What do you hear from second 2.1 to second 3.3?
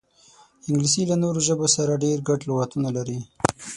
ګډ لغاتونه لري